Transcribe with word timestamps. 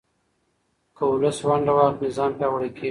که 0.95 1.03
ولس 1.11 1.37
ونډه 1.47 1.73
واخلي، 1.75 2.07
نظام 2.09 2.31
پیاوړی 2.39 2.69
کېږي. 2.75 2.79